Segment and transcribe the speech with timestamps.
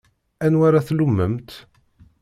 [0.45, 1.51] Anwa ara tlummemt?